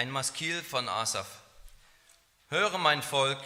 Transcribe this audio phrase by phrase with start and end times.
[0.00, 1.26] Ein Maskil von Asaf.
[2.48, 3.38] Höre mein Volk,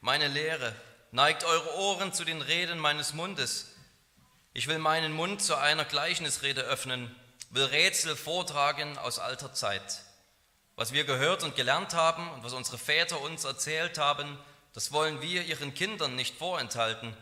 [0.00, 0.72] meine Lehre,
[1.10, 3.72] neigt eure Ohren zu den Reden meines Mundes.
[4.52, 7.12] Ich will meinen Mund zu einer Gleichnisrede öffnen,
[7.50, 10.02] will Rätsel vortragen aus alter Zeit.
[10.76, 14.38] Was wir gehört und gelernt haben und was unsere Väter uns erzählt haben,
[14.74, 17.16] das wollen wir ihren Kindern nicht vorenthalten,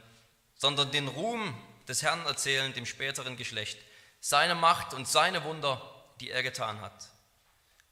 [0.57, 1.59] sondern den Ruhm
[1.89, 3.79] des Herrn erzählen dem späteren Geschlecht,
[4.21, 5.81] seine Macht und seine Wunder,
[6.21, 7.14] die er getan hat.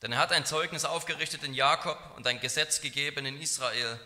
[0.02, 4.00] Denn er hat ein Zeugnis aufgerichtet in Jakob und ein Gesetz gegeben in Israel.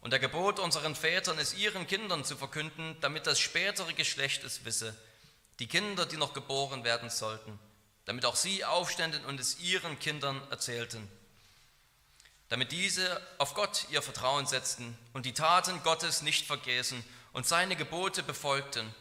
[0.00, 4.64] Und er gebot unseren Vätern, es ihren Kindern zu verkünden, damit das spätere Geschlecht es
[4.64, 4.96] wisse,
[5.58, 7.58] die Kinder, die noch geboren werden sollten,
[8.04, 11.08] damit auch sie aufständen und es ihren Kindern erzählten,
[12.48, 17.76] damit diese auf Gott ihr Vertrauen setzten und die Taten Gottes nicht vergessen und seine
[17.76, 18.92] Gebote befolgten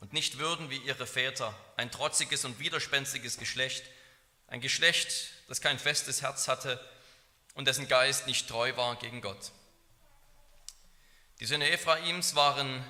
[0.00, 3.84] und nicht würden wie ihre Väter, ein trotziges und widerspenstiges Geschlecht,
[4.48, 6.80] ein Geschlecht, das kein festes Herz hatte
[7.54, 9.52] und dessen Geist nicht treu war gegen Gott.
[11.40, 12.84] Die Söhne Ephraims waren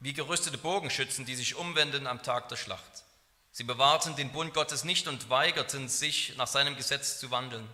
[0.00, 3.04] wie gerüstete Bogenschützen, die sich umwenden am Tag der Schlacht.
[3.52, 7.68] Sie bewahrten den Bund Gottes nicht und weigerten sich, nach seinem Gesetz zu wandeln.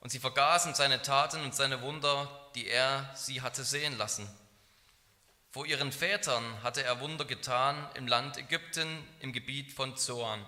[0.00, 4.28] Und sie vergaßen seine Taten und seine Wunder, die er sie hatte sehen lassen.
[5.50, 10.46] Vor ihren Vätern hatte er Wunder getan im Land Ägypten, im Gebiet von Zoan.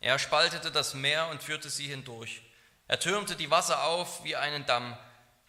[0.00, 2.42] Er spaltete das Meer und führte sie hindurch.
[2.86, 4.96] Er türmte die Wasser auf wie einen Damm.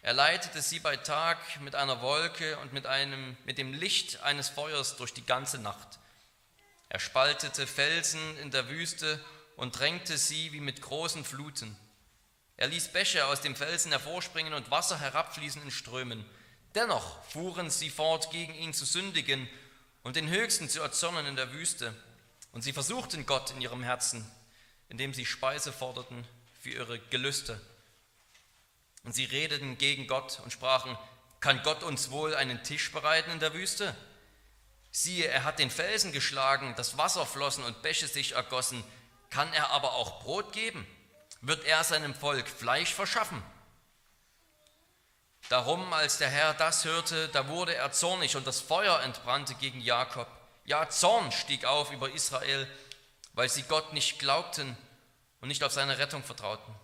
[0.02, 4.48] Er leitete sie bei Tag mit einer Wolke und mit, einem, mit dem Licht eines
[4.48, 5.98] Feuers durch die ganze Nacht.
[6.88, 9.22] Er spaltete Felsen in der Wüste
[9.56, 11.76] und drängte sie wie mit großen Fluten.
[12.56, 16.24] Er ließ Bäche aus dem Felsen hervorspringen und Wasser herabfließen in Strömen.
[16.74, 19.48] Dennoch fuhren sie fort, gegen ihn zu sündigen
[20.02, 21.94] und den Höchsten zu erzürnen in der Wüste.
[22.52, 24.30] Und sie versuchten Gott in ihrem Herzen,
[24.90, 26.26] indem sie Speise forderten
[26.60, 27.58] für ihre Gelüste.
[29.04, 30.98] Und sie redeten gegen Gott und sprachen,
[31.40, 33.96] kann Gott uns wohl einen Tisch bereiten in der Wüste?
[34.90, 38.84] Siehe, er hat den Felsen geschlagen, das Wasser flossen und Bäche sich ergossen.
[39.30, 40.86] Kann er aber auch Brot geben?
[41.40, 43.42] Wird er seinem Volk Fleisch verschaffen?
[45.48, 49.80] Darum, als der Herr das hörte, da wurde er zornig und das Feuer entbrannte gegen
[49.80, 50.28] Jakob.
[50.64, 52.68] Ja, Zorn stieg auf über Israel
[53.32, 54.76] weil sie Gott nicht glaubten
[55.40, 56.74] und nicht auf seine Rettung vertrauten.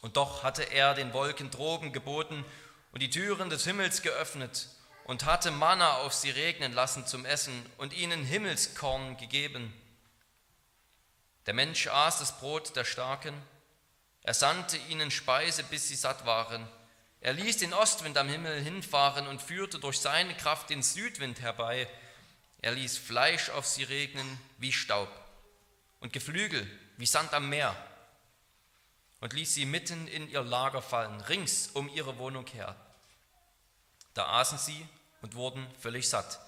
[0.00, 2.44] Und doch hatte er den Wolken droben geboten
[2.92, 4.68] und die Türen des Himmels geöffnet
[5.04, 9.74] und hatte Manna auf sie regnen lassen zum Essen und ihnen Himmelskorn gegeben.
[11.46, 13.34] Der Mensch aß das Brot der Starken,
[14.22, 16.68] er sandte ihnen Speise, bis sie satt waren.
[17.20, 21.88] Er ließ den Ostwind am Himmel hinfahren und führte durch seine Kraft den Südwind herbei,
[22.62, 25.10] er ließ Fleisch auf sie regnen wie Staub
[26.00, 26.66] und Geflügel
[26.96, 27.74] wie Sand am Meer
[29.20, 32.74] und ließ sie mitten in ihr Lager fallen, rings um ihre Wohnung her.
[34.14, 34.86] Da aßen sie
[35.22, 36.40] und wurden völlig satt.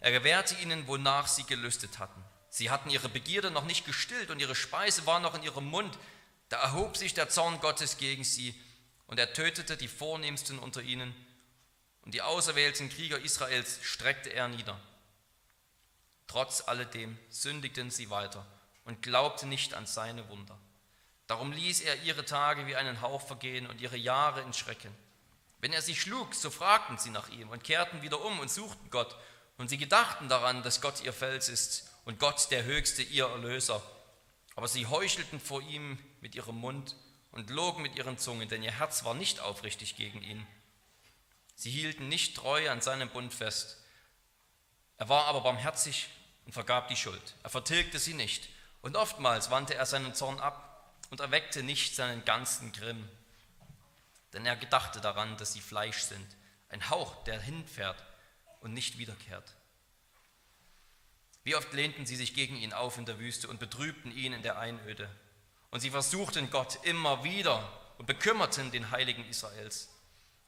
[0.00, 2.24] Er gewährte ihnen, wonach sie gelüstet hatten.
[2.48, 5.98] Sie hatten ihre Begierde noch nicht gestillt und ihre Speise war noch in ihrem Mund.
[6.48, 8.54] Da erhob sich der Zorn Gottes gegen sie
[9.06, 11.14] und er tötete die Vornehmsten unter ihnen
[12.02, 14.80] und die auserwählten Krieger Israels streckte er nieder.
[16.30, 18.46] Trotz alledem sündigten sie weiter
[18.84, 20.56] und glaubten nicht an seine Wunder.
[21.26, 24.94] Darum ließ er ihre Tage wie einen Hauch vergehen und ihre Jahre in Schrecken.
[25.58, 28.90] Wenn er sie schlug, so fragten sie nach ihm und kehrten wieder um und suchten
[28.90, 29.16] Gott.
[29.58, 33.82] Und sie gedachten daran, dass Gott ihr Fels ist und Gott der Höchste ihr Erlöser.
[34.54, 36.94] Aber sie heuchelten vor ihm mit ihrem Mund
[37.32, 40.46] und logen mit ihren Zungen, denn ihr Herz war nicht aufrichtig gegen ihn.
[41.56, 43.78] Sie hielten nicht treu an seinem Bund fest.
[44.96, 46.08] Er war aber barmherzig
[46.50, 47.36] und vergab die Schuld.
[47.44, 48.48] Er vertilgte sie nicht.
[48.82, 53.08] Und oftmals wandte er seinen Zorn ab und erweckte nicht seinen ganzen Grimm.
[54.32, 56.26] Denn er gedachte daran, dass sie Fleisch sind,
[56.68, 58.04] ein Hauch, der hinfährt
[58.62, 59.54] und nicht wiederkehrt.
[61.44, 64.42] Wie oft lehnten sie sich gegen ihn auf in der Wüste und betrübten ihn in
[64.42, 65.08] der Einöde.
[65.70, 67.62] Und sie versuchten Gott immer wieder
[67.98, 69.88] und bekümmerten den Heiligen Israels.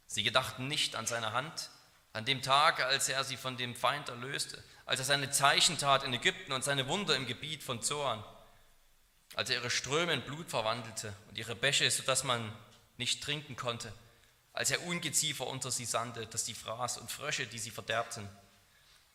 [0.08, 1.70] Sie gedachten nicht an seine Hand,
[2.12, 4.60] an dem Tag, als er sie von dem Feind erlöste,
[4.92, 8.22] als er seine Zeichen tat in Ägypten und seine Wunder im Gebiet von Zoan,
[9.34, 12.54] als er ihre Ströme in Blut verwandelte und ihre Bäche, sodass man
[12.98, 13.90] nicht trinken konnte,
[14.52, 18.28] als er Ungeziefer unter sie sandte, dass sie fraß und Frösche, die sie verderbten,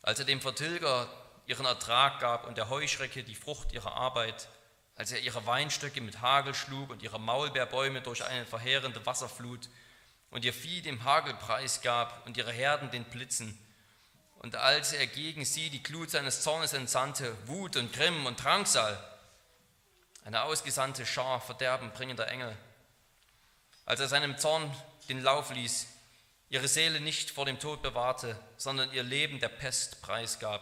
[0.02, 1.08] als er dem Vertilger
[1.46, 4.48] ihren Ertrag gab und der Heuschrecke die Frucht ihrer Arbeit,
[4.96, 9.70] als er ihre Weinstöcke mit Hagel schlug und ihre Maulbeerbäume durch eine verheerende Wasserflut
[10.32, 13.56] und ihr Vieh dem Hagelpreis gab und ihre Herden den Blitzen,
[14.40, 18.98] und als er gegen sie die Glut seines Zornes entsandte, Wut und Grimm und Drangsal,
[20.26, 22.56] eine ausgesandte Schar verderbenbringender Engel.
[23.86, 24.76] Als er seinem Zorn
[25.10, 25.88] den Lauf ließ,
[26.50, 30.62] ihre Seele nicht vor dem Tod bewahrte, sondern ihr Leben der Pest preisgab.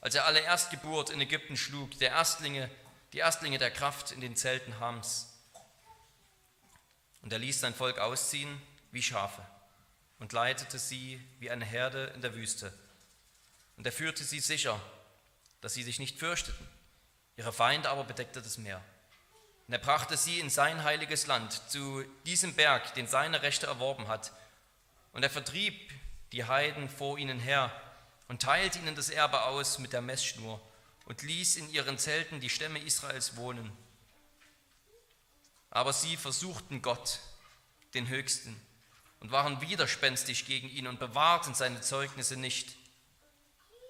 [0.00, 2.70] Als er alle Erstgeburt in Ägypten schlug, der Erstlinge,
[3.12, 5.32] die Erstlinge der Kraft in den Zelten Hams.
[7.22, 8.60] Und er ließ sein Volk ausziehen
[8.90, 9.44] wie Schafe
[10.18, 12.72] und leitete sie wie eine Herde in der Wüste.
[13.76, 14.80] Und er führte sie sicher,
[15.60, 16.66] dass sie sich nicht fürchteten.
[17.36, 18.82] Ihre Feinde aber bedeckte das Meer.
[19.66, 24.08] Und er brachte sie in sein heiliges Land, zu diesem Berg, den seine Rechte erworben
[24.08, 24.32] hat.
[25.12, 25.92] Und er vertrieb
[26.32, 27.72] die Heiden vor ihnen her
[28.28, 30.60] und teilte ihnen das Erbe aus mit der Messschnur
[31.04, 33.72] und ließ in ihren Zelten die Stämme Israels wohnen.
[35.70, 37.20] Aber sie versuchten Gott,
[37.94, 38.60] den Höchsten,
[39.20, 42.76] und waren widerspenstig gegen ihn und bewahrten seine Zeugnisse nicht,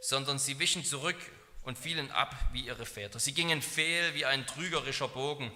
[0.06, 1.16] sondern sie wichen zurück
[1.64, 3.18] und fielen ab wie ihre Väter.
[3.18, 5.50] Sie gingen fehl wie ein trügerischer Bogen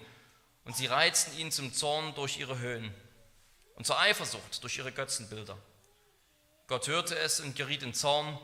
[0.65, 2.93] und sie reizten ihn zum Zorn durch ihre Höhen
[3.75, 5.57] und zur Eifersucht durch ihre Götzenbilder.
[6.67, 8.37] Gott hörte es und geriet in Zorn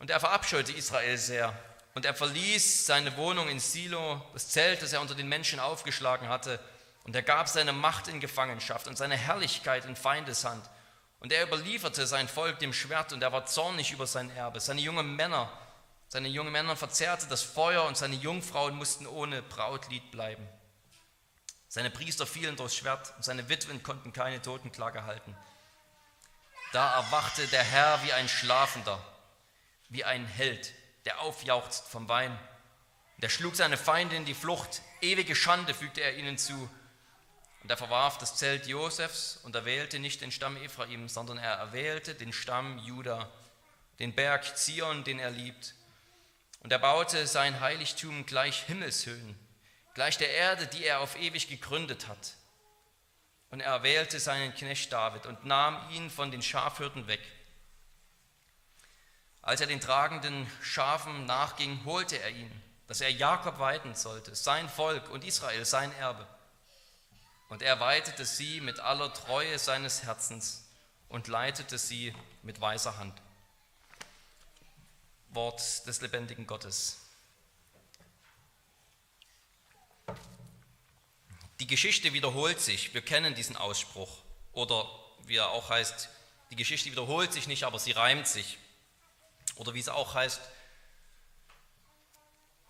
[0.00, 1.56] und er verabscheute Israel sehr
[1.94, 6.28] und er verließ seine Wohnung in Silo, das Zelt, das er unter den Menschen aufgeschlagen
[6.28, 6.58] hatte,
[7.04, 10.68] und er gab seine Macht in Gefangenschaft und seine Herrlichkeit in Feindeshand.
[11.22, 14.58] Und er überlieferte sein Volk dem Schwert und er war zornig über sein Erbe.
[14.58, 15.48] Seine jungen Männer,
[16.08, 20.44] seine jungen Männer verzehrte das Feuer und seine Jungfrauen mussten ohne Brautlied bleiben.
[21.68, 25.36] Seine Priester fielen durchs Schwert und seine Witwen konnten keine Totenklage halten.
[26.72, 28.98] Da erwachte der Herr wie ein Schlafender,
[29.90, 32.32] wie ein Held, der aufjauchzt vom Wein.
[33.16, 34.82] Und er schlug seine Feinde in die Flucht.
[35.00, 36.68] Ewige Schande fügte er ihnen zu
[37.62, 42.14] und er verwarf das Zelt Josefs und erwählte nicht den Stamm Ephraim, sondern er erwählte
[42.14, 43.30] den Stamm Juda,
[44.00, 45.74] den Berg Zion, den er liebt.
[46.60, 49.38] Und er baute sein Heiligtum gleich Himmelshöhen,
[49.94, 52.34] gleich der Erde, die er auf ewig gegründet hat.
[53.50, 57.20] Und er erwählte seinen Knecht David und nahm ihn von den Schafhürden weg.
[59.40, 64.68] Als er den tragenden Schafen nachging, holte er ihn, dass er Jakob weiden sollte, sein
[64.68, 66.26] Volk und Israel sein Erbe.
[67.52, 70.64] Und er weitete sie mit aller Treue seines Herzens
[71.10, 73.12] und leitete sie mit weiser Hand.
[75.28, 76.96] Wort des lebendigen Gottes.
[81.60, 82.94] Die Geschichte wiederholt sich.
[82.94, 84.22] Wir kennen diesen Ausspruch.
[84.52, 84.88] Oder
[85.26, 86.08] wie er auch heißt,
[86.52, 88.56] die Geschichte wiederholt sich nicht, aber sie reimt sich.
[89.56, 90.40] Oder wie es auch heißt,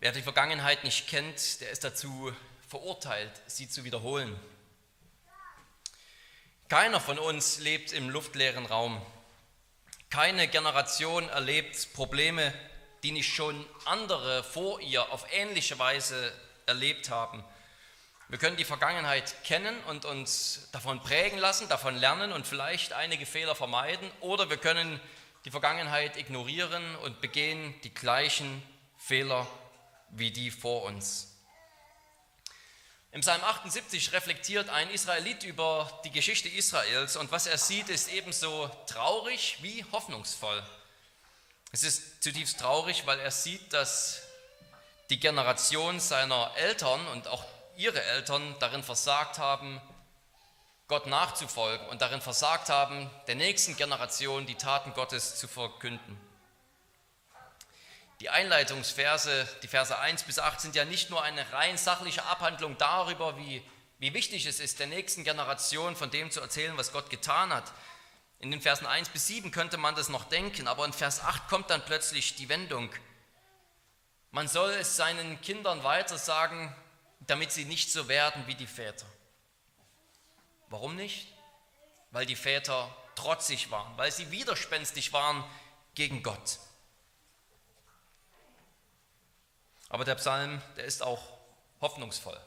[0.00, 2.34] wer die Vergangenheit nicht kennt, der ist dazu
[2.66, 4.36] verurteilt, sie zu wiederholen.
[6.72, 8.98] Keiner von uns lebt im luftleeren Raum.
[10.08, 12.50] Keine Generation erlebt Probleme,
[13.02, 16.32] die nicht schon andere vor ihr auf ähnliche Weise
[16.64, 17.44] erlebt haben.
[18.30, 23.26] Wir können die Vergangenheit kennen und uns davon prägen lassen, davon lernen und vielleicht einige
[23.26, 24.98] Fehler vermeiden, oder wir können
[25.44, 28.62] die Vergangenheit ignorieren und begehen die gleichen
[28.96, 29.46] Fehler
[30.08, 31.31] wie die vor uns.
[33.14, 38.10] Im Psalm 78 reflektiert ein Israelit über die Geschichte Israels und was er sieht, ist
[38.10, 40.62] ebenso traurig wie hoffnungsvoll.
[41.72, 44.22] Es ist zutiefst traurig, weil er sieht, dass
[45.10, 47.44] die Generation seiner Eltern und auch
[47.76, 49.78] ihre Eltern darin versagt haben,
[50.88, 56.18] Gott nachzufolgen und darin versagt haben, der nächsten Generation die Taten Gottes zu verkünden.
[58.22, 62.78] Die Einleitungsverse, die Verse 1 bis 8, sind ja nicht nur eine rein sachliche Abhandlung
[62.78, 63.60] darüber, wie,
[63.98, 67.72] wie wichtig es ist, der nächsten Generation von dem zu erzählen, was Gott getan hat.
[68.38, 71.48] In den Versen 1 bis 7 könnte man das noch denken, aber in Vers 8
[71.48, 72.90] kommt dann plötzlich die Wendung.
[74.30, 76.72] Man soll es seinen Kindern weiter sagen,
[77.26, 79.06] damit sie nicht so werden wie die Väter.
[80.68, 81.26] Warum nicht?
[82.12, 85.42] Weil die Väter trotzig waren, weil sie widerspenstig waren
[85.96, 86.60] gegen Gott.
[89.92, 91.20] Aber der Psalm, der ist auch
[91.82, 92.40] hoffnungsvoll.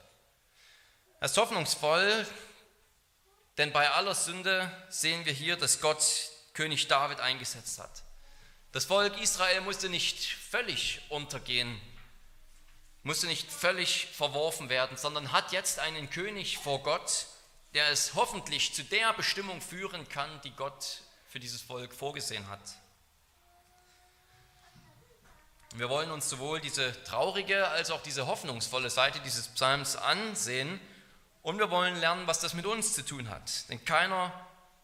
[1.19, 2.25] Er ist hoffnungsvoll,
[3.59, 6.03] denn bei aller Sünde sehen wir hier, dass Gott
[6.55, 8.01] König David eingesetzt hat.
[8.71, 11.79] Das Volk Israel musste nicht völlig untergehen,
[13.03, 17.27] musste nicht völlig verworfen werden, sondern hat jetzt einen König vor Gott,
[17.75, 22.63] der es hoffentlich zu der Bestimmung führen kann, die Gott für dieses Volk vorgesehen hat.
[25.77, 30.79] Wir wollen uns sowohl diese traurige als auch diese hoffnungsvolle Seite dieses Psalms ansehen
[31.41, 33.67] und wir wollen lernen, was das mit uns zu tun hat.
[33.67, 34.31] Denn keiner,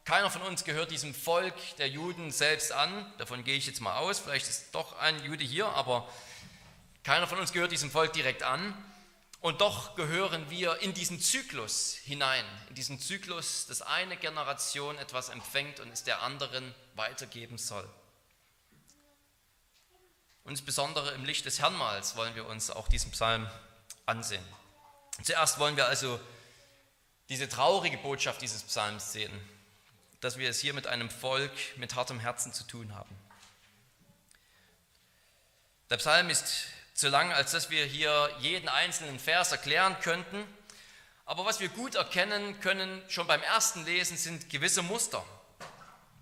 [0.03, 3.09] keiner von uns gehört diesem Volk der Juden selbst an.
[3.19, 4.19] Davon gehe ich jetzt mal aus.
[4.19, 6.09] Vielleicht ist doch ein Jude hier, aber
[7.05, 8.75] keiner von uns gehört diesem Volk direkt an.
[9.39, 15.29] Und doch gehören wir in diesen Zyklus hinein, in diesen Zyklus, dass eine Generation etwas
[15.29, 17.89] empfängt und es der anderen weitergeben soll.
[20.43, 23.49] Und insbesondere im Licht des Herrnmals wollen wir uns auch diesen Psalm
[24.05, 24.45] ansehen.
[25.23, 26.19] Zuerst wollen wir also
[27.29, 29.31] diese traurige Botschaft dieses Psalms sehen,
[30.19, 33.15] dass wir es hier mit einem Volk mit hartem Herzen zu tun haben.
[35.89, 40.43] Der Psalm ist zu lang, als dass wir hier jeden einzelnen Vers erklären könnten.
[41.25, 45.23] Aber was wir gut erkennen können, schon beim ersten Lesen, sind gewisse Muster.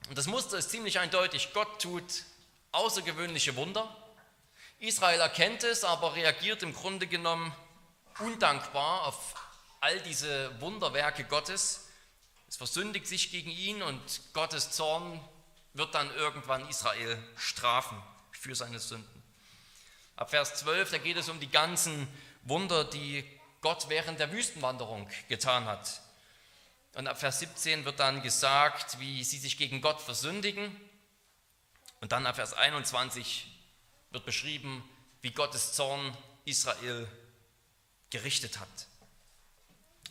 [0.09, 1.49] Und das Muster ist ziemlich eindeutig.
[1.53, 2.23] Gott tut
[2.71, 3.95] außergewöhnliche Wunder.
[4.79, 7.53] Israel erkennt es, aber reagiert im Grunde genommen
[8.19, 9.35] undankbar auf
[9.81, 11.89] all diese Wunderwerke Gottes.
[12.47, 14.01] Es versündigt sich gegen ihn und
[14.33, 15.19] Gottes Zorn
[15.73, 19.23] wird dann irgendwann Israel strafen für seine Sünden.
[20.15, 22.07] Ab Vers 12, da geht es um die ganzen
[22.43, 23.25] Wunder, die
[23.59, 26.01] Gott während der Wüstenwanderung getan hat.
[26.95, 30.75] Und ab Vers 17 wird dann gesagt, wie sie sich gegen Gott versündigen.
[31.99, 33.58] Und dann ab Vers 21
[34.11, 34.87] wird beschrieben,
[35.21, 37.07] wie Gottes Zorn Israel
[38.09, 38.87] gerichtet hat.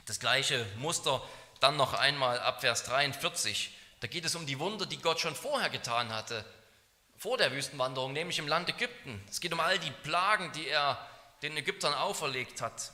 [0.06, 1.22] Das gleiche Muster
[1.60, 3.74] dann noch einmal ab Vers 43.
[4.00, 6.44] Da geht es um die Wunder, die Gott schon vorher getan hatte,
[7.16, 9.20] vor der Wüstenwanderung, nämlich im Land Ägypten.
[9.28, 11.04] Es geht um all die Plagen, die er
[11.42, 12.92] den Ägyptern auferlegt hat,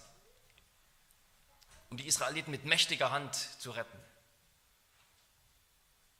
[1.90, 3.98] um die Israeliten mit mächtiger Hand zu retten.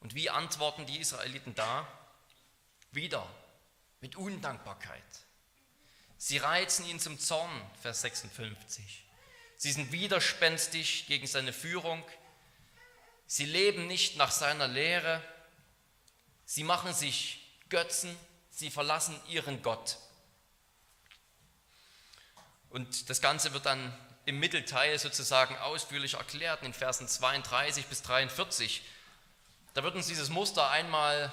[0.01, 1.89] Und wie antworten die Israeliten da?
[2.93, 3.27] Wieder
[4.05, 5.03] mit Undankbarkeit.
[6.19, 9.03] Sie reizen ihn zum Zorn, Vers 56.
[9.57, 12.05] Sie sind widerspenstig gegen seine Führung.
[13.27, 15.23] Sie leben nicht nach seiner Lehre.
[16.45, 18.15] Sie machen sich Götzen,
[18.51, 19.97] sie verlassen ihren Gott.
[22.69, 23.97] Und das Ganze wird dann
[24.27, 28.83] im Mittelteil sozusagen ausführlich erklärt in Versen 32 bis 43.
[29.73, 31.33] Da wird uns dieses Muster einmal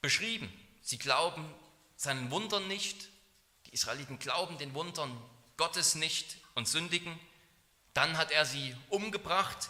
[0.00, 0.52] beschrieben.
[0.86, 1.52] Sie glauben
[1.96, 3.08] seinen Wundern nicht,
[3.66, 5.20] die Israeliten glauben den Wundern
[5.56, 7.18] Gottes nicht und sündigen.
[7.92, 9.68] Dann hat er sie umgebracht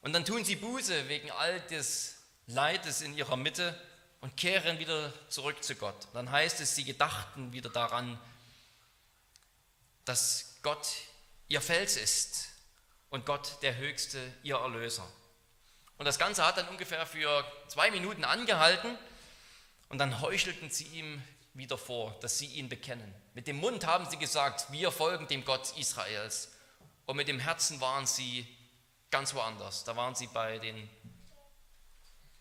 [0.00, 3.78] und dann tun sie Buße wegen all des Leides in ihrer Mitte
[4.22, 6.08] und kehren wieder zurück zu Gott.
[6.14, 8.18] Dann heißt es, sie gedachten wieder daran,
[10.06, 10.88] dass Gott
[11.48, 12.48] ihr Fels ist
[13.10, 15.06] und Gott der Höchste, ihr Erlöser.
[15.98, 18.96] Und das Ganze hat dann ungefähr für zwei Minuten angehalten
[19.88, 21.22] und dann heuchelten sie ihm
[21.54, 23.14] wieder vor, dass sie ihn bekennen.
[23.34, 26.52] Mit dem Mund haben sie gesagt, wir folgen dem Gott Israels.
[27.06, 28.46] Und mit dem Herzen waren sie
[29.10, 29.84] ganz woanders.
[29.84, 30.88] Da waren sie bei den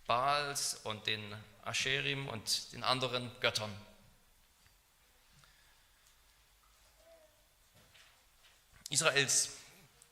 [0.06, 3.74] Baals und den Ascherim und den anderen Göttern.
[8.90, 9.52] Israels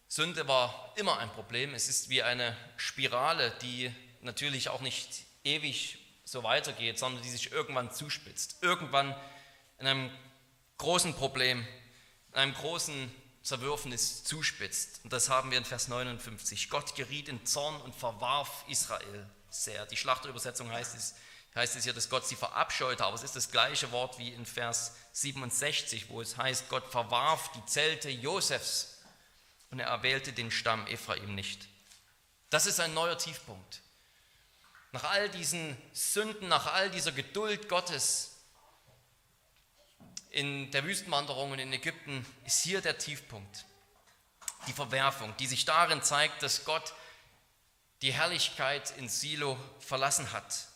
[0.08, 1.74] Sünde war immer ein Problem.
[1.74, 5.98] Es ist wie eine Spirale, die natürlich auch nicht ewig
[6.34, 8.58] so weitergeht, sondern die sich irgendwann zuspitzt.
[8.62, 9.16] Irgendwann
[9.80, 10.12] in einem
[10.80, 11.66] großen Problem,
[12.32, 13.14] in einem großen
[13.44, 15.02] Zerwürfnis zuspitzt.
[15.04, 16.70] Und das haben wir in Vers 59.
[16.70, 19.86] Gott geriet in Zorn und verwarf Israel sehr.
[19.86, 21.14] Die Schlachterübersetzung heißt es,
[21.56, 24.46] heißt es hier, dass Gott sie verabscheute, aber es ist das gleiche Wort wie in
[24.46, 28.98] Vers 67, wo es heißt, Gott verwarf die Zelte Josefs
[29.70, 31.68] und er erwählte den Stamm Ephraim nicht.
[32.50, 33.83] Das ist ein neuer Tiefpunkt.
[34.94, 38.38] Nach all diesen Sünden, nach all dieser Geduld Gottes
[40.30, 43.66] in der Wüstenwanderung und in Ägypten ist hier der Tiefpunkt.
[44.68, 46.94] Die Verwerfung, die sich darin zeigt, dass Gott
[48.02, 50.68] die Herrlichkeit in Silo verlassen hat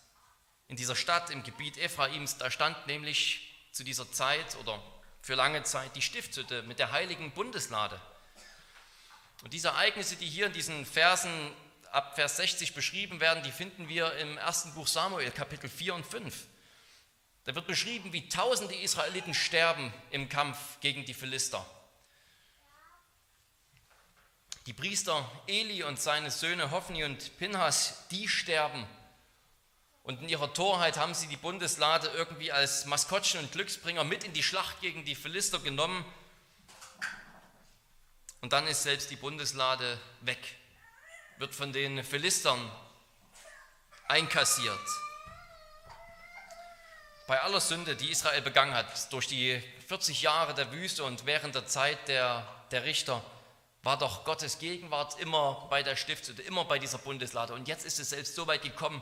[0.68, 4.82] in dieser Stadt im Gebiet Ephraims, da stand nämlich zu dieser Zeit oder
[5.22, 8.00] für lange Zeit die Stiftshütte mit der heiligen Bundeslade.
[9.44, 11.54] Und diese Ereignisse, die hier in diesen Versen
[11.92, 16.06] ab Vers 60 beschrieben werden, die finden wir im ersten Buch Samuel, Kapitel 4 und
[16.06, 16.48] 5.
[17.46, 21.66] Da wird beschrieben, wie tausende Israeliten sterben im Kampf gegen die Philister.
[24.66, 28.86] Die Priester Eli und seine Söhne Hophni und Pinhas, die sterben
[30.08, 34.32] und in ihrer Torheit haben sie die Bundeslade irgendwie als Maskottchen und Glücksbringer mit in
[34.32, 36.06] die Schlacht gegen die Philister genommen.
[38.40, 40.40] Und dann ist selbst die Bundeslade weg,
[41.38, 42.72] wird von den Philistern
[44.08, 44.80] einkassiert.
[47.28, 51.56] Bei aller Sünde, die Israel begangen hat, durch die 40 Jahre der Wüste und während
[51.56, 53.24] der Zeit der, der Richter,
[53.84, 57.54] war doch Gottes Gegenwart immer bei der Stiftshütte, immer bei dieser Bundeslade.
[57.54, 59.02] Und jetzt ist es selbst so weit gekommen,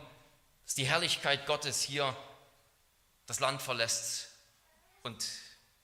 [0.65, 2.15] dass die Herrlichkeit Gottes hier
[3.27, 4.29] das Land verlässt
[5.03, 5.25] und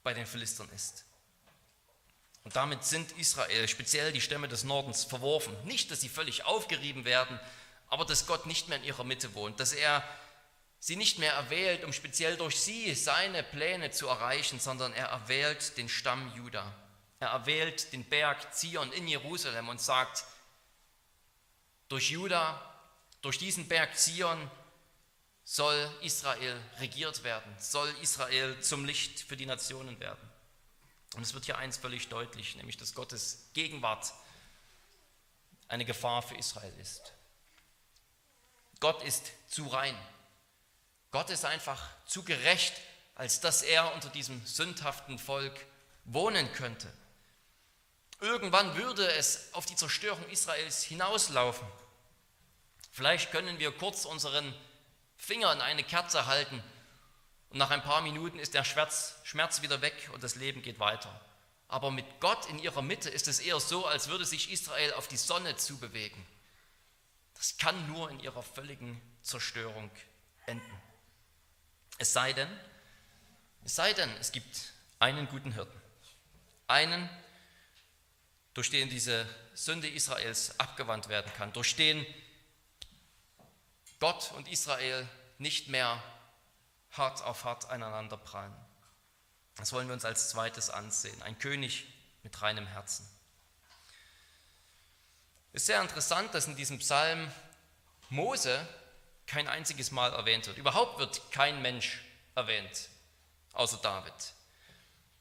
[0.03, 1.05] bei den Philistern ist.
[2.43, 5.55] Und damit sind Israel, speziell die Stämme des Nordens, verworfen.
[5.65, 7.39] Nicht, dass sie völlig aufgerieben werden,
[7.88, 10.03] aber dass Gott nicht mehr in ihrer Mitte wohnt, dass er
[10.79, 15.77] sie nicht mehr erwählt, um speziell durch sie seine Pläne zu erreichen, sondern er erwählt
[15.77, 16.74] den Stamm Juda.
[17.19, 20.25] Er erwählt den Berg Zion in Jerusalem und sagt,
[21.88, 22.60] durch Juda,
[23.21, 24.50] durch diesen Berg Zion
[25.43, 30.30] soll Israel regiert werden, soll Israel zum Licht für die Nationen werden.
[31.15, 34.13] Und es wird hier eins völlig deutlich, nämlich dass Gottes Gegenwart
[35.68, 37.13] eine Gefahr für Israel ist.
[38.80, 39.98] Gott ist zu rein.
[41.12, 42.74] Gott ist einfach zu gerecht,
[43.15, 45.65] als dass er unter diesem sündhaften Volk
[46.06, 46.91] wohnen könnte.
[48.22, 51.68] Irgendwann würde es auf die Zerstörung Israels hinauslaufen.
[52.91, 54.53] Vielleicht können wir kurz unseren
[55.18, 56.63] Finger in eine Kerze halten
[57.51, 60.79] und nach ein paar Minuten ist der Schmerz, Schmerz wieder weg und das Leben geht
[60.79, 61.20] weiter.
[61.67, 65.08] Aber mit Gott in ihrer Mitte ist es eher so, als würde sich Israel auf
[65.10, 66.25] die Sonne zubewegen.
[67.36, 69.91] Das kann nur in ihrer völligen Zerstörung
[70.46, 70.81] enden.
[71.98, 72.50] Es sei denn,
[73.65, 75.79] es sei denn, es gibt einen guten Hirten.
[76.67, 77.10] Einen,
[78.53, 82.05] durch den diese Sünde Israels abgewandt werden kann, durch den
[84.00, 86.01] Gott und Israel nicht mehr
[86.91, 88.53] hart auf hart aneinander prallen.
[89.55, 91.21] Das wollen wir uns als zweites ansehen.
[91.21, 91.86] Ein König
[92.24, 93.07] mit reinem Herzen.
[95.53, 97.31] Es ist sehr interessant, dass in diesem Psalm
[98.10, 98.67] Mose
[99.27, 100.57] kein einziges Mal erwähnt wird.
[100.57, 102.01] Überhaupt wird kein Mensch
[102.36, 102.89] erwähnt,
[103.53, 104.13] außer David.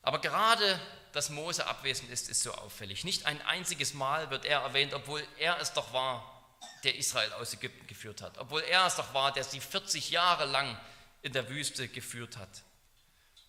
[0.03, 0.81] Aber gerade,
[1.13, 3.05] dass Mose abwesend ist, ist so auffällig.
[3.05, 6.41] Nicht ein einziges Mal wird er erwähnt, obwohl er es doch war,
[6.85, 10.47] der Israel aus Ägypten geführt hat, obwohl er es doch war, der sie 40 Jahre
[10.47, 10.79] lang
[11.23, 12.63] in der Wüste geführt hat.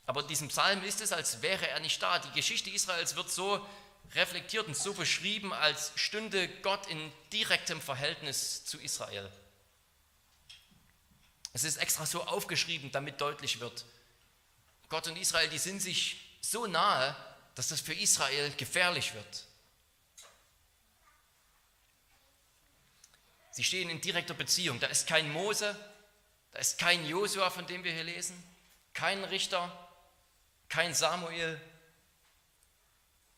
[0.05, 2.19] Aber in diesem Psalm ist es, als wäre er nicht da.
[2.19, 3.65] Die Geschichte Israels wird so
[4.13, 9.31] reflektiert und so beschrieben, als stünde Gott in direktem Verhältnis zu Israel.
[11.53, 13.85] Es ist extra so aufgeschrieben, damit deutlich wird,
[14.91, 17.15] Gott und Israel, die sind sich so nahe,
[17.55, 19.46] dass das für Israel gefährlich wird.
[23.51, 24.81] Sie stehen in direkter Beziehung.
[24.81, 25.75] Da ist kein Mose,
[26.51, 28.42] da ist kein Josua, von dem wir hier lesen,
[28.94, 29.72] kein Richter,
[30.70, 31.59] kein Samuel,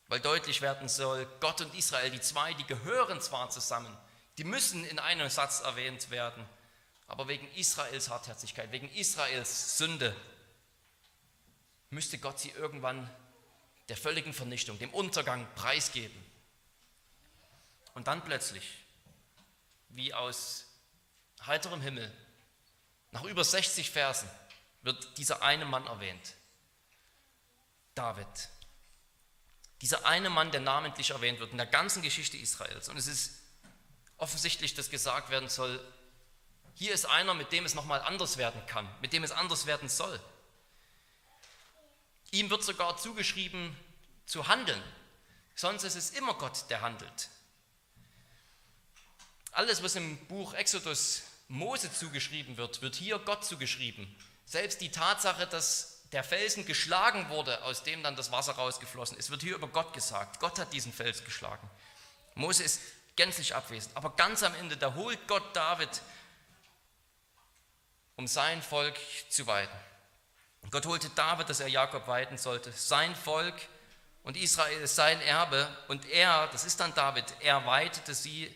[0.08, 3.96] weil deutlich werden soll, Gott und Israel, die zwei, die gehören zwar zusammen,
[4.38, 6.44] die müssen in einem Satz erwähnt werden,
[7.06, 10.14] aber wegen Israels Hartherzigkeit, wegen Israels Sünde,
[11.90, 13.08] müsste Gott sie irgendwann
[13.88, 16.24] der völligen Vernichtung, dem Untergang preisgeben.
[17.94, 18.84] Und dann plötzlich
[19.90, 20.66] wie aus
[21.46, 22.12] heiterem Himmel,
[23.14, 24.28] nach über 60 Versen,
[24.82, 26.34] wird dieser eine Mann erwähnt.
[27.94, 28.26] David.
[29.82, 32.88] Dieser eine Mann, der namentlich erwähnt wird in der ganzen Geschichte Israels.
[32.88, 33.38] Und es ist
[34.18, 35.80] offensichtlich, dass gesagt werden soll,
[36.74, 39.88] hier ist einer, mit dem es nochmal anders werden kann, mit dem es anders werden
[39.88, 40.20] soll.
[42.32, 43.76] Ihm wird sogar zugeschrieben
[44.26, 44.82] zu handeln.
[45.54, 47.28] Sonst ist es immer Gott, der handelt.
[49.52, 54.14] Alles, was im Buch Exodus Mose zugeschrieben wird, wird hier Gott zugeschrieben.
[54.44, 59.30] Selbst die Tatsache, dass der Felsen geschlagen wurde, aus dem dann das Wasser rausgeflossen ist,
[59.30, 60.40] wird hier über Gott gesagt.
[60.40, 61.68] Gott hat diesen Fels geschlagen.
[62.34, 62.80] Mose ist
[63.16, 63.96] gänzlich abwesend.
[63.96, 65.88] Aber ganz am Ende, da holt Gott David,
[68.16, 68.96] um sein Volk
[69.28, 69.74] zu weiden.
[70.70, 72.72] Gott holte David, dass er Jakob weiden sollte.
[72.72, 73.54] Sein Volk
[74.22, 75.68] und Israel ist sein Erbe.
[75.88, 78.54] Und er, das ist dann David, er weitete sie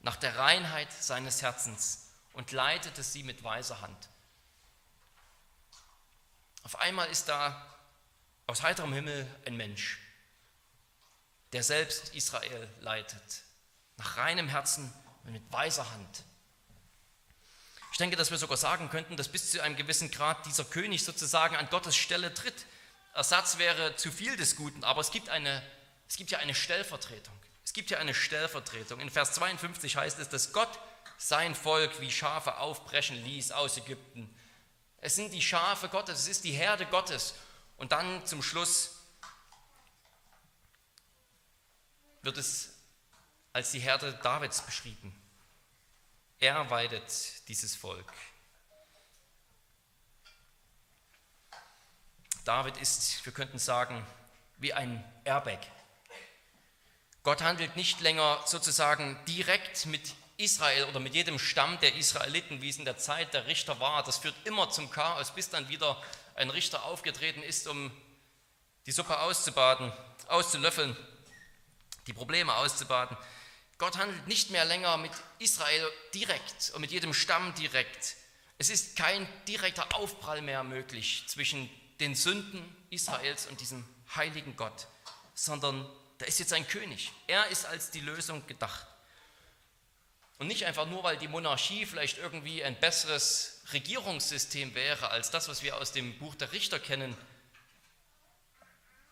[0.00, 2.07] nach der Reinheit seines Herzens
[2.38, 4.08] und leitete sie mit weiser Hand.
[6.62, 7.66] Auf einmal ist da
[8.46, 9.98] aus heiterem Himmel ein Mensch,
[11.52, 13.42] der selbst Israel leitet,
[13.96, 16.22] nach reinem Herzen und mit weiser Hand.
[17.90, 21.04] Ich denke, dass wir sogar sagen könnten, dass bis zu einem gewissen Grad dieser König
[21.04, 22.66] sozusagen an Gottes Stelle tritt.
[23.14, 25.60] Ersatz wäre zu viel des Guten, aber es gibt, eine,
[26.08, 27.34] es gibt ja eine Stellvertretung.
[27.64, 29.00] Es gibt hier eine Stellvertretung.
[29.00, 30.78] In Vers 52 heißt es, dass Gott
[31.18, 34.34] sein Volk wie Schafe aufbrechen ließ aus Ägypten.
[35.00, 37.34] Es sind die Schafe Gottes, es ist die Herde Gottes.
[37.76, 38.94] Und dann zum Schluss
[42.22, 42.70] wird es
[43.52, 45.14] als die Herde Davids beschrieben.
[46.38, 48.12] Er weidet dieses Volk.
[52.44, 54.06] David ist, wir könnten sagen,
[54.58, 55.58] wie ein Airbag.
[57.24, 62.70] Gott handelt nicht länger sozusagen direkt mit Israel oder mit jedem Stamm der Israeliten, wie
[62.70, 64.02] es in der Zeit der Richter war.
[64.04, 66.00] Das führt immer zum Chaos, bis dann wieder
[66.36, 67.90] ein Richter aufgetreten ist, um
[68.86, 69.92] die Suppe auszubaden,
[70.28, 70.96] auszulöffeln
[72.06, 73.16] die Probleme auszubaden.
[73.76, 78.16] Gott handelt nicht mehr länger mit Israel direkt und mit jedem Stamm direkt.
[78.58, 81.68] Es ist kein direkter Aufprall mehr möglich zwischen
[82.00, 83.84] den Sünden Israels und diesem
[84.16, 84.86] heiligen Gott,
[85.34, 87.12] sondern da ist jetzt ein König.
[87.26, 88.86] Er ist als die Lösung gedacht.
[90.38, 95.48] Und nicht einfach nur, weil die Monarchie vielleicht irgendwie ein besseres Regierungssystem wäre als das,
[95.48, 97.16] was wir aus dem Buch der Richter kennen,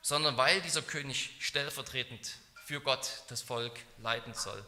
[0.02, 4.64] sondern weil dieser König stellvertretend für Gott das Volk leiten soll.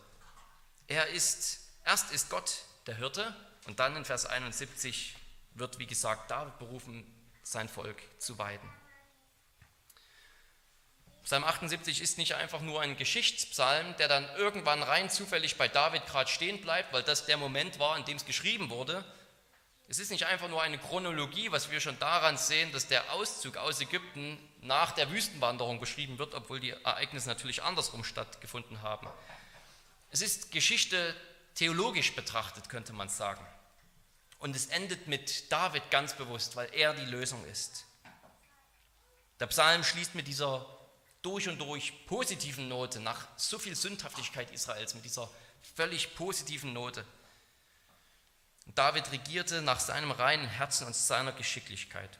[0.88, 3.34] Er ist, erst ist Gott der Hirte
[3.66, 5.14] und dann in Vers 71
[5.54, 7.06] wird, wie gesagt, David berufen,
[7.44, 8.68] sein Volk zu weiden.
[11.28, 16.06] Psalm 78 ist nicht einfach nur ein Geschichtspsalm, der dann irgendwann rein zufällig bei David
[16.06, 19.04] gerade stehen bleibt, weil das der Moment war, in dem es geschrieben wurde,
[19.88, 23.58] es ist nicht einfach nur eine Chronologie, was wir schon daran sehen, dass der Auszug
[23.58, 29.06] aus Ägypten nach der Wüstenwanderung beschrieben wird, obwohl die Ereignisse natürlich andersrum stattgefunden haben.
[30.10, 31.14] Es ist Geschichte
[31.54, 33.46] theologisch betrachtet, könnte man sagen.
[34.38, 37.84] Und es endet mit David ganz bewusst, weil er die Lösung ist.
[39.40, 40.77] Der Psalm schließt mit dieser
[41.22, 45.28] durch und durch positiven Note nach so viel Sündhaftigkeit Israels, mit dieser
[45.74, 47.04] völlig positiven Note.
[48.74, 52.18] David regierte nach seinem reinen Herzen und seiner Geschicklichkeit.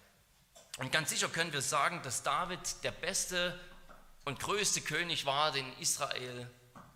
[0.78, 3.58] Und ganz sicher können wir sagen, dass David der beste
[4.24, 6.48] und größte König war, den Israel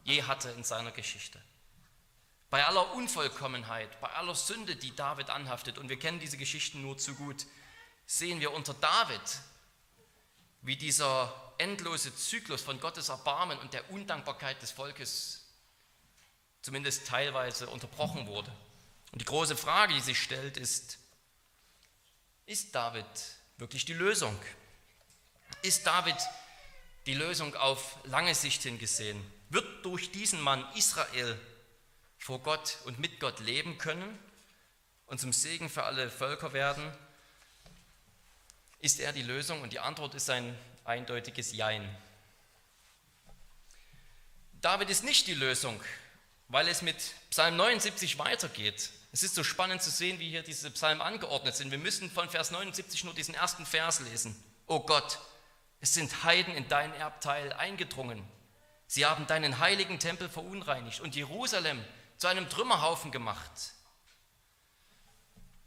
[0.05, 1.41] je hatte in seiner Geschichte.
[2.51, 6.99] Bei aller Unvollkommenheit, bei aller Sünde, die David anhaftet, und wir kennen diese Geschichten nur
[6.99, 7.47] zu gut,
[8.07, 9.21] sehen wir unter David,
[10.63, 15.45] wie dieser endlose Zyklus von Gottes Erbarmen und der Undankbarkeit des Volkes
[16.63, 18.51] zumindest teilweise unterbrochen wurde.
[19.11, 20.99] Und die große Frage, die sich stellt, ist,
[22.47, 23.05] ist David
[23.59, 24.37] wirklich die Lösung?
[25.63, 26.17] Ist David
[27.07, 29.21] die Lösung auf lange Sicht hingesehen?
[29.51, 31.39] Wird durch diesen Mann Israel
[32.19, 34.19] vor Gott und mit Gott leben können
[35.07, 36.97] und zum Segen für alle Völker werden?
[38.83, 39.63] Ist er die Lösung?
[39.63, 41.89] Und die Antwort ist ein eindeutiges Jein.
[44.61, 45.81] David ist nicht die Lösung,
[46.49, 46.97] weil es mit
[47.31, 48.91] Psalm 79 weitergeht.
[49.13, 51.71] Es ist so spannend zu sehen, wie hier diese Psalmen angeordnet sind.
[51.71, 54.35] Wir müssen von Vers 79 nur diesen ersten Vers lesen.
[54.67, 55.21] O Gott,
[55.81, 58.27] es sind Heiden in dein Erbteil eingedrungen.
[58.89, 61.85] Sie haben deinen heiligen Tempel verunreinigt und Jerusalem
[62.17, 63.51] zu einem Trümmerhaufen gemacht.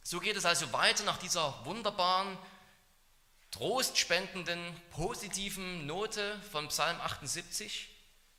[0.03, 2.37] So geht es also weiter nach dieser wunderbaren,
[3.55, 4.59] trostspendenden,
[4.91, 7.87] positiven Note von Psalm 78.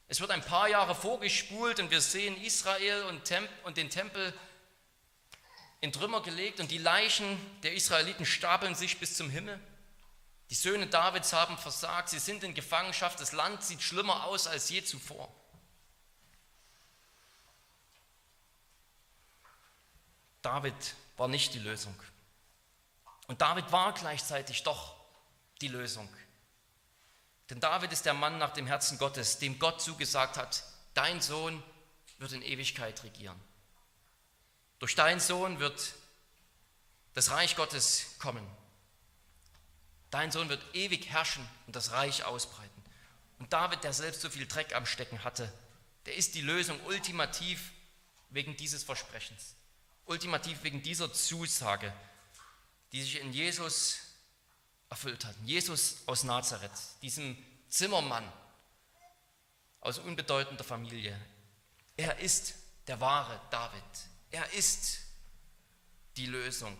[0.08, 4.34] Es wird ein paar Jahre vorgespult und wir sehen Israel und, Temp und den Tempel
[5.80, 9.58] in Trümmer gelegt und die Leichen der Israeliten stapeln sich bis zum Himmel.
[10.50, 14.68] Die Söhne Davids haben versagt, sie sind in Gefangenschaft, das Land sieht schlimmer aus als
[14.68, 15.34] je zuvor.
[20.42, 20.74] David
[21.16, 21.98] war nicht die Lösung.
[23.28, 24.95] Und David war gleichzeitig doch
[25.60, 26.08] die Lösung.
[27.50, 30.64] Denn David ist der Mann nach dem Herzen Gottes, dem Gott zugesagt hat,
[30.94, 31.62] dein Sohn
[32.18, 33.40] wird in Ewigkeit regieren.
[34.78, 35.94] Durch deinen Sohn wird
[37.14, 38.46] das Reich Gottes kommen.
[40.10, 42.82] Dein Sohn wird ewig herrschen und das Reich ausbreiten.
[43.38, 45.52] Und David, der selbst so viel Dreck am Stecken hatte,
[46.06, 47.72] der ist die Lösung ultimativ
[48.30, 49.54] wegen dieses Versprechens.
[50.04, 51.92] Ultimativ wegen dieser Zusage,
[52.92, 54.05] die sich in Jesus
[54.88, 55.34] erfüllt hat.
[55.44, 56.70] Jesus aus Nazareth,
[57.02, 57.36] diesem
[57.68, 58.30] Zimmermann
[59.80, 61.18] aus unbedeutender Familie.
[61.96, 62.54] Er ist
[62.86, 63.82] der wahre David.
[64.30, 64.98] Er ist
[66.16, 66.76] die Lösung.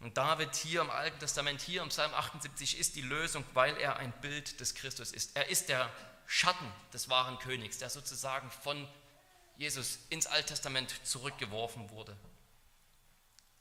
[0.00, 3.96] Und David hier im Alten Testament, hier im Psalm 78, ist die Lösung, weil er
[3.96, 5.36] ein Bild des Christus ist.
[5.36, 5.90] Er ist der
[6.26, 8.88] Schatten des wahren Königs, der sozusagen von
[9.58, 12.16] Jesus ins Alte Testament zurückgeworfen wurde.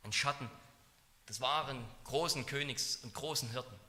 [0.03, 0.49] Ein Schatten
[1.29, 3.79] des wahren großen Königs und großen Hirten.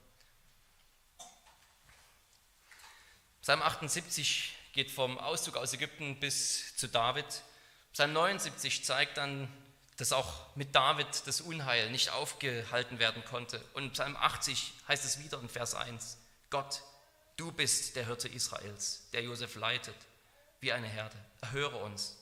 [3.41, 7.25] Psalm 78 geht vom Auszug aus Ägypten bis zu David.
[7.95, 9.49] Psalm 79 zeigt dann,
[9.97, 13.65] dass auch mit David das Unheil nicht aufgehalten werden konnte.
[13.75, 16.19] Und Psalm 80 heißt es wieder in Vers 1,
[16.51, 16.83] Gott,
[17.37, 19.97] du bist der Hirte Israels, der Josef leitet,
[20.61, 21.17] wie eine Herde.
[21.41, 22.17] Erhöre uns.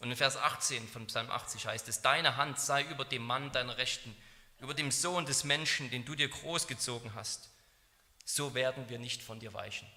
[0.00, 3.52] Und in Vers 18 von Psalm 80 heißt es, deine Hand sei über dem Mann
[3.52, 4.16] deiner Rechten,
[4.60, 7.48] über dem Sohn des Menschen, den du dir großgezogen hast.
[8.24, 9.88] So werden wir nicht von dir weichen.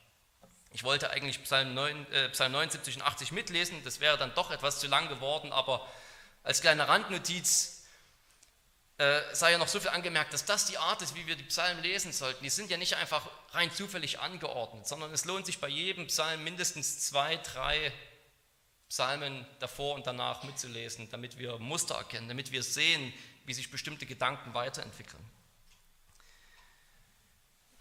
[0.71, 4.49] Ich wollte eigentlich Psalm, 9, äh, Psalm 79 und 80 mitlesen, das wäre dann doch
[4.49, 5.87] etwas zu lang geworden, aber
[6.41, 7.83] als kleine Randnotiz,
[8.97, 11.43] äh, sei ja noch so viel angemerkt, dass das die Art ist, wie wir die
[11.43, 12.43] Psalmen lesen sollten.
[12.43, 16.43] Die sind ja nicht einfach rein zufällig angeordnet, sondern es lohnt sich bei jedem Psalm
[16.43, 17.91] mindestens zwei, drei
[18.89, 23.13] Psalmen davor und danach mitzulesen, damit wir Muster erkennen, damit wir sehen,
[23.45, 25.23] wie sich bestimmte Gedanken weiterentwickeln.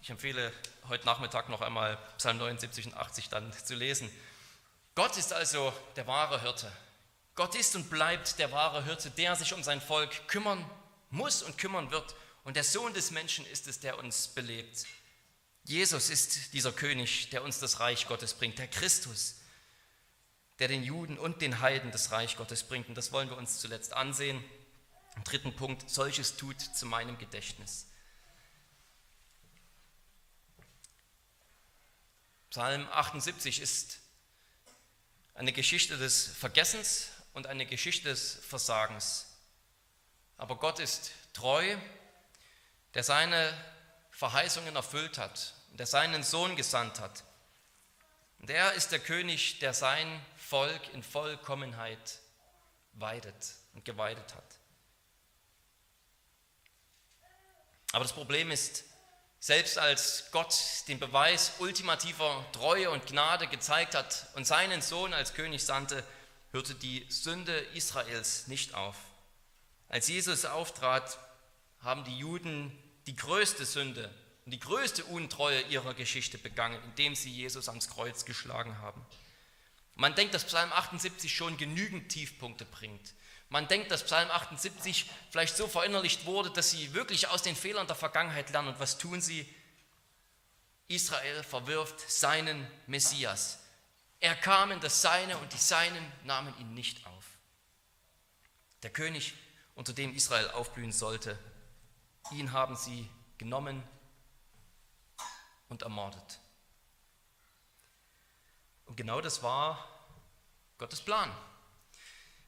[0.00, 0.52] Ich empfehle
[0.88, 4.10] heute Nachmittag noch einmal Psalm 79 und 80 dann zu lesen.
[4.94, 6.70] Gott ist also der wahre Hirte.
[7.34, 10.68] Gott ist und bleibt der wahre Hirte, der sich um sein Volk kümmern
[11.10, 12.14] muss und kümmern wird.
[12.44, 14.86] Und der Sohn des Menschen ist es, der uns belebt.
[15.64, 19.36] Jesus ist dieser König, der uns das Reich Gottes bringt, der Christus,
[20.58, 22.88] der den Juden und den Heiden das Reich Gottes bringt.
[22.88, 24.42] Und das wollen wir uns zuletzt ansehen.
[25.16, 27.86] Im dritten Punkt, solches tut zu meinem Gedächtnis.
[32.50, 33.98] Psalm 78 ist
[35.34, 39.26] eine Geschichte des Vergessens und eine Geschichte des Versagens.
[40.36, 41.76] Aber Gott ist treu,
[42.94, 43.52] der seine
[44.10, 47.24] Verheißungen erfüllt hat der seinen Sohn gesandt hat.
[48.38, 52.20] Und er ist der König, der sein Volk in Vollkommenheit
[52.94, 54.44] weidet und geweidet hat.
[57.92, 58.84] Aber das Problem ist,
[59.38, 60.54] selbst als Gott
[60.88, 66.04] den Beweis ultimativer Treue und Gnade gezeigt hat und seinen Sohn als König sandte,
[66.52, 68.96] hörte die Sünde Israels nicht auf.
[69.88, 71.18] Als Jesus auftrat,
[71.80, 72.70] haben die Juden
[73.06, 74.10] die größte Sünde
[74.44, 79.04] und die größte Untreue ihrer Geschichte begangen, indem sie Jesus ans Kreuz geschlagen haben.
[79.94, 83.12] Man denkt, dass Psalm 78 schon genügend Tiefpunkte bringt.
[83.52, 87.86] Man denkt, dass Psalm 78 vielleicht so verinnerlicht wurde, dass sie wirklich aus den Fehlern
[87.86, 88.68] der Vergangenheit lernen.
[88.68, 89.46] Und was tun sie?
[90.88, 93.58] Israel verwirft seinen Messias.
[94.20, 97.26] Er kam in das Seine und die Seinen nahmen ihn nicht auf.
[98.84, 99.34] Der König
[99.74, 101.38] unter dem Israel aufblühen sollte.
[102.30, 103.82] Ihn haben sie genommen
[105.68, 106.38] und ermordet.
[108.86, 109.86] Und genau das war
[110.78, 111.30] Gottes Plan.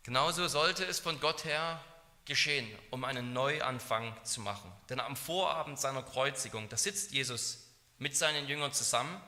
[0.04, 1.82] Genauso sollte es von Gott her
[2.26, 4.70] geschehen, um einen Neuanfang zu machen.
[4.88, 9.20] Denn am Vorabend seiner Kreuzigung, da sitzt Jesus mit seinen Jüngern zusammen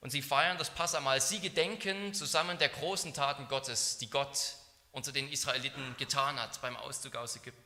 [0.00, 1.20] und sie feiern das Passamal.
[1.20, 4.56] Sie gedenken zusammen der großen Taten Gottes, die Gott
[4.90, 7.62] unter den Israeliten getan hat beim Auszug aus Ägypten.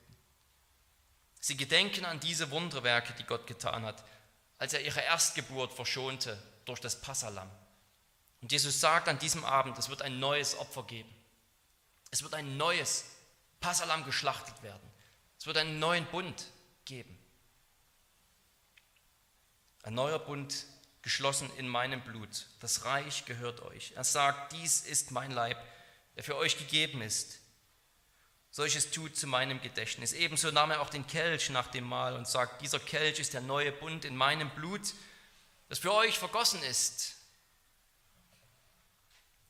[1.40, 4.04] Sie gedenken an diese Wunderwerke, die Gott getan hat,
[4.58, 7.50] als er ihre Erstgeburt verschonte durch das Passalam.
[8.42, 11.08] Und Jesus sagt an diesem Abend, es wird ein neues Opfer geben.
[12.14, 13.06] Es wird ein neues
[13.58, 14.88] Passalam geschlachtet werden.
[15.36, 16.46] Es wird einen neuen Bund
[16.84, 17.18] geben.
[19.82, 20.64] Ein neuer Bund
[21.02, 22.46] geschlossen in meinem Blut.
[22.60, 23.94] Das Reich gehört euch.
[23.96, 25.58] Er sagt, dies ist mein Leib,
[26.14, 27.40] der für euch gegeben ist.
[28.52, 30.12] Solches tut zu meinem Gedächtnis.
[30.12, 33.40] Ebenso nahm er auch den Kelch nach dem Mahl und sagt, dieser Kelch ist der
[33.40, 34.94] neue Bund in meinem Blut,
[35.68, 37.16] das für euch vergossen ist.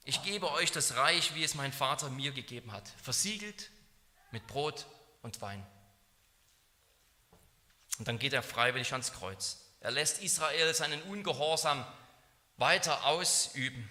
[0.04, 3.70] Ich gebe euch das Reich, wie es mein Vater mir gegeben hat, versiegelt
[4.30, 4.86] mit Brot
[5.22, 5.66] und Wein.
[7.98, 9.60] Und dann geht er freiwillig ans Kreuz.
[9.80, 11.86] Er lässt Israel seinen Ungehorsam
[12.56, 13.88] weiter ausüben,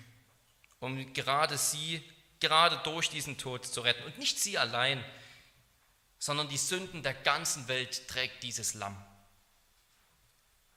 [0.80, 2.04] um gerade sie
[2.40, 4.04] gerade durch diesen Tod zu retten.
[4.04, 5.04] Und nicht sie allein,
[6.20, 9.04] sondern die Sünden der ganzen Welt trägt dieses Lamm.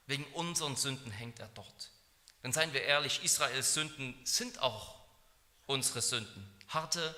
[0.07, 1.91] Wegen unseren Sünden hängt er dort.
[2.43, 4.96] Denn seien wir ehrlich, Israels Sünden sind auch
[5.67, 6.49] unsere Sünden.
[6.69, 7.15] Harte,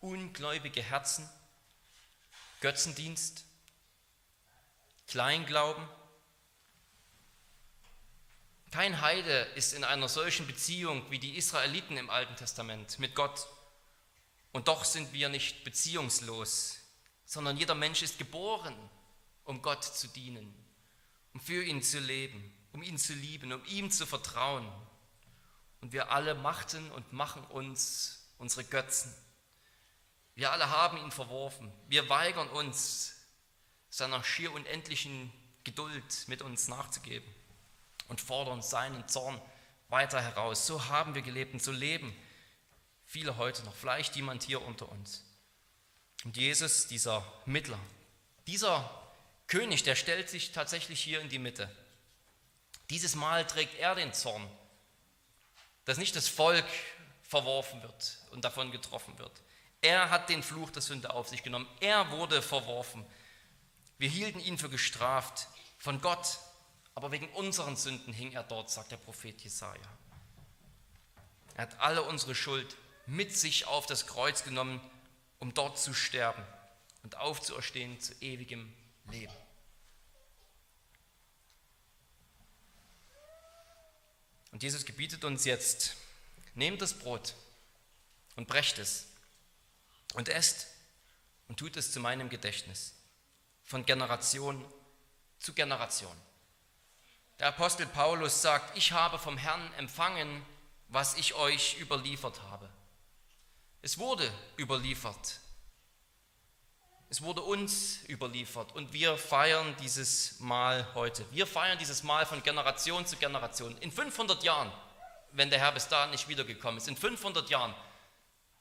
[0.00, 1.28] ungläubige Herzen,
[2.60, 3.44] Götzendienst,
[5.06, 5.86] Kleinglauben.
[8.70, 13.46] Kein Heide ist in einer solchen Beziehung wie die Israeliten im Alten Testament mit Gott
[14.52, 16.78] und doch sind wir nicht beziehungslos,
[17.24, 18.74] sondern jeder Mensch ist geboren,
[19.44, 20.52] um Gott zu dienen,
[21.32, 24.70] um für ihn zu leben, um ihn zu lieben, um ihm zu vertrauen.
[25.80, 29.14] Und wir alle machten und machen uns unsere Götzen.
[30.34, 31.72] Wir alle haben ihn verworfen.
[31.88, 33.16] Wir weigern uns,
[33.88, 35.32] seiner schier unendlichen
[35.64, 37.28] Geduld mit uns nachzugeben
[38.08, 39.40] und fordern seinen Zorn
[39.88, 40.66] weiter heraus.
[40.66, 42.14] So haben wir gelebt und so leben
[43.10, 45.24] Viele heute noch, vielleicht jemand hier unter uns.
[46.22, 47.80] Und Jesus, dieser Mittler,
[48.46, 48.88] dieser
[49.48, 51.68] König, der stellt sich tatsächlich hier in die Mitte.
[52.88, 54.48] Dieses Mal trägt er den Zorn,
[55.90, 56.64] dass nicht das Volk
[57.24, 59.32] verworfen wird und davon getroffen wird.
[59.80, 61.66] Er hat den Fluch der Sünde auf sich genommen.
[61.80, 63.04] Er wurde verworfen.
[63.98, 65.48] Wir hielten ihn für gestraft
[65.78, 66.38] von Gott,
[66.94, 69.82] aber wegen unseren Sünden hing er dort, sagt der Prophet Jesaja.
[71.56, 72.76] Er hat alle unsere Schuld
[73.06, 74.80] mit sich auf das Kreuz genommen,
[75.40, 76.44] um dort zu sterben
[77.02, 78.72] und aufzuerstehen zu ewigem
[79.10, 79.34] Leben.
[84.50, 85.96] Und Jesus gebietet uns jetzt,
[86.54, 87.34] nehmt das Brot
[88.36, 89.06] und brecht es
[90.14, 90.66] und esst
[91.48, 92.94] und tut es zu meinem Gedächtnis
[93.64, 94.64] von Generation
[95.38, 96.16] zu Generation.
[97.38, 100.44] Der Apostel Paulus sagt, ich habe vom Herrn empfangen,
[100.88, 102.68] was ich euch überliefert habe.
[103.82, 105.39] Es wurde überliefert.
[107.12, 111.24] Es wurde uns überliefert und wir feiern dieses Mahl heute.
[111.32, 113.76] Wir feiern dieses Mahl von Generation zu Generation.
[113.78, 114.70] In 500 Jahren,
[115.32, 117.74] wenn der Herr bis dahin nicht wiedergekommen ist, in 500 Jahren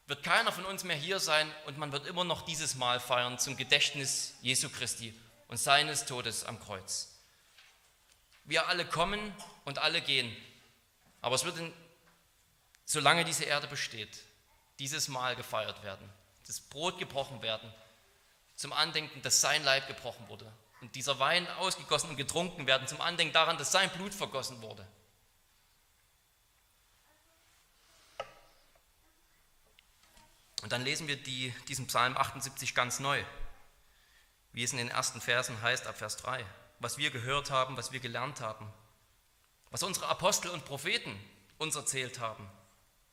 [0.08, 3.38] wird keiner von uns mehr hier sein und man wird immer noch dieses Mahl feiern
[3.38, 5.14] zum Gedächtnis Jesu Christi
[5.48, 7.20] und seines Todes am Kreuz.
[8.46, 9.32] Wir alle kommen
[9.66, 10.36] und alle gehen,
[11.22, 11.72] aber es wird, in,
[12.84, 14.24] solange diese Erde besteht,
[14.80, 16.10] dieses Mahl gefeiert werden,
[16.48, 17.72] das Brot gebrochen werden,
[18.60, 23.00] zum Andenken, dass sein Leib gebrochen wurde und dieser Wein ausgegossen und getrunken werden, zum
[23.00, 24.86] Andenken daran, dass sein Blut vergossen wurde.
[30.62, 33.24] Und dann lesen wir die, diesen Psalm 78 ganz neu,
[34.52, 36.46] wie es in den ersten Versen heißt, ab Vers 3.
[36.80, 38.70] Was wir gehört haben, was wir gelernt haben,
[39.70, 41.18] was unsere Apostel und Propheten
[41.60, 42.46] uns erzählt haben,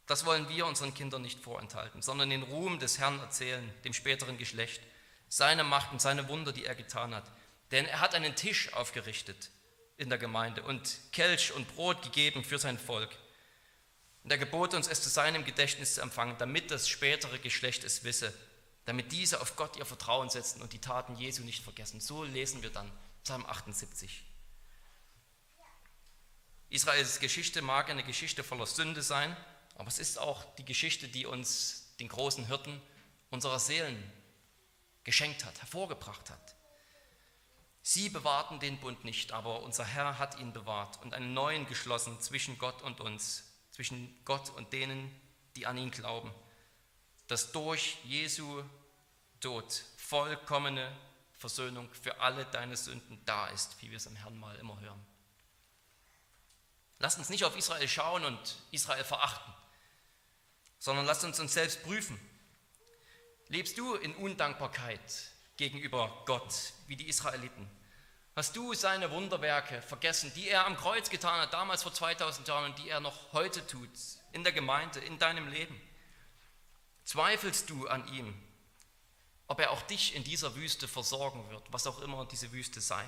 [0.06, 4.38] das wollen wir unseren Kindern nicht vorenthalten, sondern den Ruhm des Herrn erzählen, dem späteren
[4.38, 4.82] Geschlecht,
[5.36, 7.30] seine Macht und seine Wunder, die er getan hat.
[7.70, 9.50] Denn er hat einen Tisch aufgerichtet
[9.98, 13.10] in der Gemeinde und Kelch und Brot gegeben für sein Volk.
[14.24, 18.02] Und er gebot uns, es zu seinem Gedächtnis zu empfangen, damit das spätere Geschlecht es
[18.02, 18.32] wisse,
[18.86, 22.00] damit diese auf Gott ihr Vertrauen setzen und die Taten Jesu nicht vergessen.
[22.00, 22.90] So lesen wir dann
[23.22, 24.24] Psalm 78.
[26.70, 29.36] Israels Geschichte mag eine Geschichte voller Sünde sein,
[29.74, 32.80] aber es ist auch die Geschichte, die uns den großen Hirten
[33.28, 34.02] unserer Seelen
[35.06, 36.56] geschenkt hat, hervorgebracht hat.
[37.80, 42.20] Sie bewahrten den Bund nicht, aber unser Herr hat ihn bewahrt und einen neuen geschlossen
[42.20, 45.08] zwischen Gott und uns, zwischen Gott und denen,
[45.54, 46.34] die an ihn glauben,
[47.28, 48.64] dass durch Jesu
[49.38, 50.90] Tod vollkommene
[51.34, 55.06] Versöhnung für alle deine Sünden da ist, wie wir es im Herrn mal immer hören.
[56.98, 59.54] Lasst uns nicht auf Israel schauen und Israel verachten,
[60.80, 62.18] sondern lasst uns uns selbst prüfen.
[63.48, 67.70] Lebst du in Undankbarkeit gegenüber Gott, wie die Israeliten?
[68.34, 72.72] Hast du seine Wunderwerke vergessen, die er am Kreuz getan hat, damals vor 2000 Jahren
[72.72, 73.88] und die er noch heute tut,
[74.32, 75.80] in der Gemeinde, in deinem Leben?
[77.04, 78.34] Zweifelst du an ihm,
[79.46, 83.04] ob er auch dich in dieser Wüste versorgen wird, was auch immer diese Wüste sei?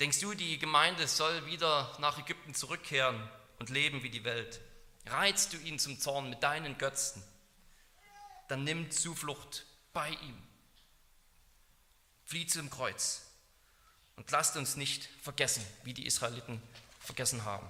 [0.00, 4.62] Denkst du, die Gemeinde soll wieder nach Ägypten zurückkehren und leben wie die Welt?
[5.06, 7.22] Reizt du ihn zum Zorn mit deinen Götzen?
[8.54, 10.40] Dann nimm Zuflucht bei ihm.
[12.24, 13.22] Flieh zum Kreuz
[14.14, 16.62] und lasst uns nicht vergessen, wie die Israeliten
[17.00, 17.68] vergessen haben.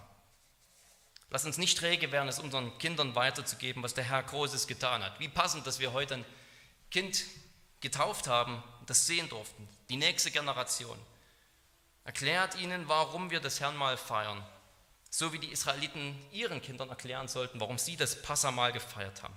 [1.31, 5.19] Lass uns nicht träge werden, es unseren Kindern weiterzugeben, was der Herr Großes getan hat.
[5.21, 6.25] Wie passend, dass wir heute ein
[6.91, 7.25] Kind
[7.81, 9.67] getauft haben das sehen durften.
[9.89, 10.99] Die nächste Generation.
[12.05, 14.45] Erklärt ihnen, warum wir das Herrn feiern.
[15.09, 19.35] So wie die Israeliten ihren Kindern erklären sollten, warum sie das Passamal gefeiert haben.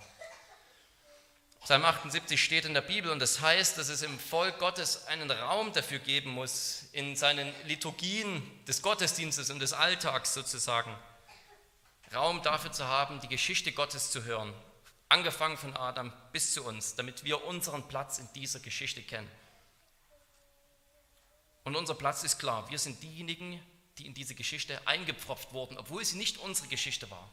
[1.67, 5.29] Psalm 78 steht in der Bibel und das heißt, dass es im Volk Gottes einen
[5.29, 10.97] Raum dafür geben muss, in seinen Liturgien des Gottesdienstes und des Alltags sozusagen,
[12.15, 14.53] Raum dafür zu haben, die Geschichte Gottes zu hören,
[15.09, 19.29] angefangen von Adam bis zu uns, damit wir unseren Platz in dieser Geschichte kennen.
[21.65, 23.61] Und unser Platz ist klar, wir sind diejenigen,
[23.97, 27.29] die in diese Geschichte eingepfropft wurden, obwohl sie nicht unsere Geschichte war.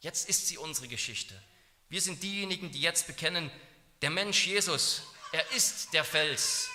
[0.00, 1.42] Jetzt ist sie unsere Geschichte.
[1.88, 3.50] Wir sind diejenigen, die jetzt bekennen,
[4.02, 6.68] der Mensch Jesus, er ist der Fels,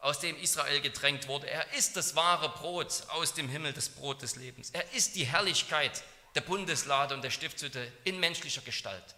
[0.00, 1.48] aus dem Israel getränkt wurde.
[1.48, 4.70] Er ist das wahre Brot aus dem Himmel, das Brot des Lebens.
[4.70, 6.02] Er ist die Herrlichkeit
[6.34, 9.14] der Bundeslade und der Stiftshütte in menschlicher Gestalt.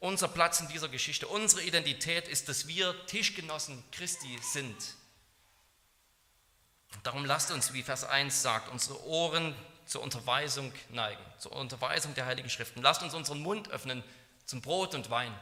[0.00, 4.76] Unser Platz in dieser Geschichte, unsere Identität ist, dass wir Tischgenossen Christi sind.
[7.02, 9.54] Darum lasst uns, wie Vers 1 sagt, unsere Ohren
[9.86, 12.82] zur Unterweisung neigen, zur Unterweisung der Heiligen Schriften.
[12.82, 14.02] Lasst uns unseren Mund öffnen
[14.46, 15.34] zum Brot und Wein,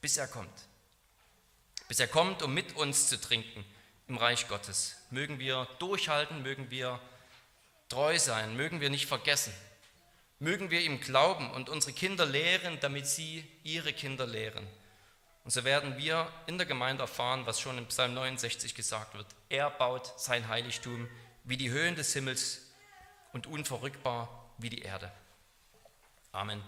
[0.00, 0.52] bis er kommt.
[1.88, 3.64] Bis er kommt, um mit uns zu trinken
[4.08, 4.96] im Reich Gottes.
[5.10, 7.00] Mögen wir durchhalten, mögen wir
[7.88, 9.52] treu sein, mögen wir nicht vergessen,
[10.38, 14.66] mögen wir ihm glauben und unsere Kinder lehren, damit sie ihre Kinder lehren.
[15.44, 19.26] Und so werden wir in der Gemeinde erfahren, was schon im Psalm 69 gesagt wird.
[19.50, 21.08] Er baut sein Heiligtum
[21.44, 22.72] wie die Höhen des Himmels
[23.32, 25.12] und unverrückbar wie die Erde.
[26.32, 26.62] Amen.